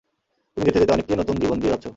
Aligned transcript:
তুমি 0.57 0.63
যেতে 0.65 0.79
যেতে 0.79 0.93
অনেককে 0.93 1.13
নতুন 1.15 1.35
জীবন 1.37 1.57
দিয়ে 1.59 1.73
যাচ্ছো। 1.73 1.89